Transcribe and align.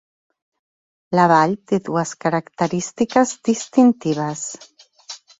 La 1.17 1.25
vall 1.31 1.51
té 1.71 1.79
dues 1.89 2.13
característiques 2.25 3.33
distintives. 3.49 4.47